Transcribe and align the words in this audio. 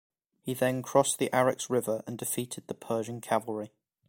He 0.41 0.55
then 0.55 0.81
crossed 0.81 1.19
the 1.19 1.29
Araks 1.31 1.69
River 1.69 2.03
and 2.07 2.17
defeated 2.17 2.65
the 2.65 2.73
Persian 2.73 3.21
cavalry. 3.21 3.71